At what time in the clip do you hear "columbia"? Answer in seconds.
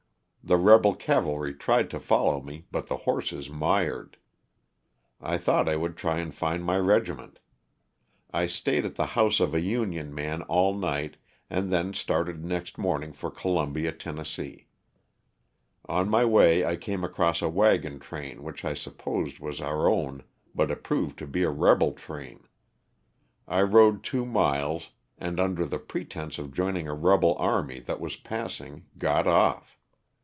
13.31-13.93